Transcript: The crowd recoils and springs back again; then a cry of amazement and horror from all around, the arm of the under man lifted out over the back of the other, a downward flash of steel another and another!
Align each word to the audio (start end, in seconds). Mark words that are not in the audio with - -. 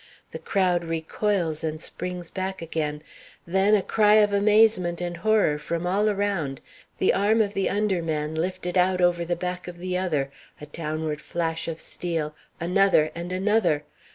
The 0.31 0.39
crowd 0.39 0.83
recoils 0.83 1.63
and 1.63 1.79
springs 1.79 2.31
back 2.31 2.59
again; 2.59 3.03
then 3.45 3.75
a 3.75 3.83
cry 3.83 4.15
of 4.15 4.33
amazement 4.33 4.99
and 4.99 5.17
horror 5.17 5.59
from 5.59 5.85
all 5.85 6.09
around, 6.09 6.59
the 6.97 7.13
arm 7.13 7.39
of 7.39 7.53
the 7.53 7.69
under 7.69 8.01
man 8.01 8.33
lifted 8.33 8.79
out 8.79 8.99
over 8.99 9.23
the 9.23 9.35
back 9.35 9.67
of 9.67 9.77
the 9.77 9.99
other, 9.99 10.31
a 10.59 10.65
downward 10.65 11.21
flash 11.21 11.67
of 11.67 11.79
steel 11.79 12.33
another 12.59 13.11
and 13.13 13.31
another! 13.31 13.83